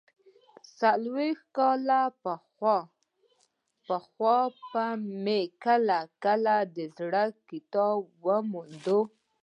څلوېښت 0.79 1.45
کاله 1.57 2.01
پخوا 3.89 4.39
به 4.73 4.87
مې 5.23 5.41
کله 5.63 5.99
کله 6.23 6.55
د 6.75 6.77
زړه 6.97 7.23
کتاب 7.49 7.99
وموند. 8.27 8.85